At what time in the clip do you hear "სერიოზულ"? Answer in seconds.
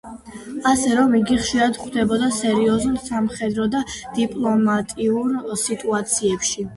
2.37-2.95